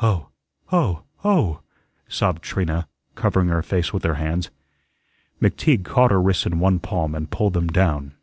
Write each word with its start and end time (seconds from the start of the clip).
"Oh! 0.00 0.30
Oh! 0.72 1.02
Oh!" 1.22 1.60
sobbed 2.08 2.40
Trina, 2.40 2.88
covering 3.14 3.48
her 3.48 3.62
face 3.62 3.92
with 3.92 4.04
her 4.04 4.14
hands. 4.14 4.48
McTeague 5.38 5.84
caught 5.84 6.10
her 6.10 6.18
wrists 6.22 6.46
in 6.46 6.60
one 6.60 6.78
palm 6.78 7.14
and 7.14 7.30
pulled 7.30 7.52
them 7.52 7.66
down. 7.68 8.14